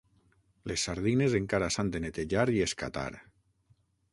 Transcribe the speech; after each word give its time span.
Les 0.69 0.85
sardines, 0.87 1.35
encara 1.39 1.69
s'han 1.75 1.91
de 1.97 2.01
netejar 2.07 2.47
i 2.57 2.65
escatar. 2.69 3.07